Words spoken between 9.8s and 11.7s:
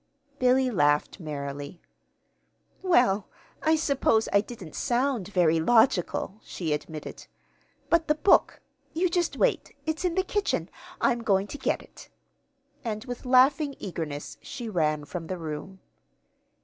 It's in the kitchen. I'm going to